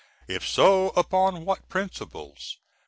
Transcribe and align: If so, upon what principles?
If 0.27 0.47
so, 0.47 0.89
upon 0.95 1.45
what 1.45 1.69
principles? 1.69 2.57